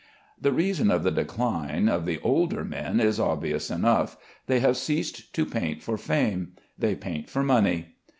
[0.41, 4.17] The reason of the decline of the older men is obvious enough.
[4.47, 7.93] They have ceased to paint for fame; they paint for money.